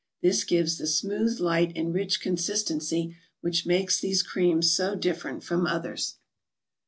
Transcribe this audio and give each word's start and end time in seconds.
This 0.23 0.43
gives 0.43 0.79
the 0.79 0.87
smooth, 0.87 1.39
light 1.39 1.71
and 1.75 1.93
rich 1.93 2.21
consistency 2.21 3.15
which 3.41 3.67
makes 3.67 3.99
these 3.99 4.23
creams 4.23 4.71
so 4.75 4.95
different 4.95 5.43
from 5.43 5.67
others. 5.67 6.15